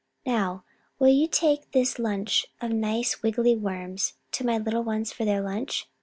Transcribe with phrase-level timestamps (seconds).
[0.25, 0.63] Now,
[0.97, 5.41] will you take this bunch of nice wiggly worms to my little ones for their
[5.41, 5.87] lunch?